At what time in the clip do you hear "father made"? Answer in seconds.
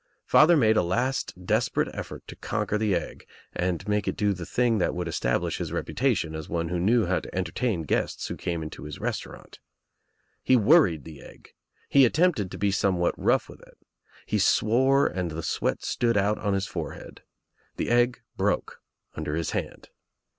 0.25-0.77